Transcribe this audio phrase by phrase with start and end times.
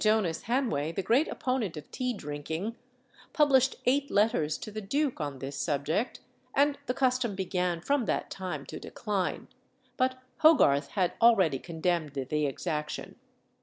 [0.03, 2.75] Jonas Hanway, the great opponent of tea drinking,
[3.33, 6.21] published eight letters to the duke on this subject,
[6.55, 9.47] and the custom began from that time to decline.
[9.97, 13.13] But Hogarth had already condemned the exaction.